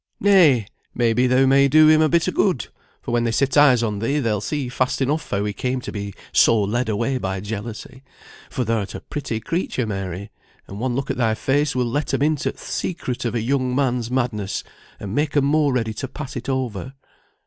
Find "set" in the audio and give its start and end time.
3.31-3.55